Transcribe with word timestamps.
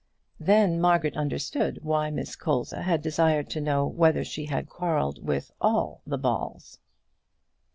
Then 0.39 0.81
Margaret 0.81 1.15
understood 1.15 1.77
why 1.83 2.09
Miss 2.09 2.35
Colza 2.35 2.81
had 2.81 3.03
desired 3.03 3.51
to 3.51 3.61
know 3.61 3.85
whether 3.85 4.23
she 4.23 4.45
had 4.45 4.67
quarrelled 4.67 5.23
with 5.23 5.51
all 5.61 6.01
the 6.07 6.17
Balls. 6.17 6.79